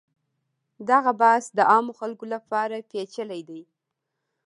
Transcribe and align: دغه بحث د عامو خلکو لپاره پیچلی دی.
دغه 0.89 1.11
بحث 1.21 1.45
د 1.57 1.59
عامو 1.71 1.93
خلکو 1.99 2.25
لپاره 2.33 2.85
پیچلی 2.91 3.41
دی. 3.49 3.61